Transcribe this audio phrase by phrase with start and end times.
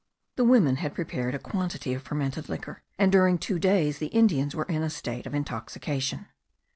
[0.35, 4.55] The women had prepared a quantity of fermented liquor; and during two days the Indians
[4.55, 6.25] were in a state of intoxication.